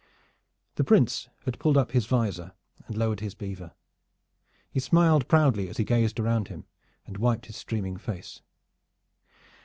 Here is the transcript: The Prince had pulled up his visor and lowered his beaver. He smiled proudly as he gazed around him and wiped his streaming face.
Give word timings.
The 0.77 0.83
Prince 0.83 1.29
had 1.45 1.59
pulled 1.59 1.77
up 1.77 1.91
his 1.91 2.07
visor 2.07 2.53
and 2.87 2.97
lowered 2.97 3.19
his 3.19 3.35
beaver. 3.35 3.73
He 4.71 4.79
smiled 4.79 5.27
proudly 5.27 5.69
as 5.69 5.77
he 5.77 5.83
gazed 5.83 6.19
around 6.19 6.47
him 6.47 6.65
and 7.05 7.17
wiped 7.19 7.45
his 7.45 7.57
streaming 7.57 7.97
face. 7.97 8.41